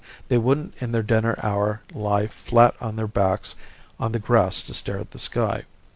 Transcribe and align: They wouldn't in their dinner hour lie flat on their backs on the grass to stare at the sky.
They 0.29 0.37
wouldn't 0.39 0.73
in 0.81 0.91
their 0.93 1.03
dinner 1.03 1.37
hour 1.43 1.83
lie 1.93 2.25
flat 2.25 2.73
on 2.81 2.95
their 2.95 3.05
backs 3.05 3.53
on 3.99 4.13
the 4.13 4.17
grass 4.17 4.63
to 4.63 4.73
stare 4.73 4.97
at 4.97 5.11
the 5.11 5.19
sky. 5.19 5.65